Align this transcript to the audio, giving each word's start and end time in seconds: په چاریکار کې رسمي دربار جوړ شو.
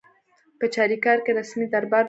په 0.59 0.65
چاریکار 0.75 1.17
کې 1.25 1.31
رسمي 1.39 1.67
دربار 1.73 1.89
جوړ 1.93 1.99
شو. 1.99 1.99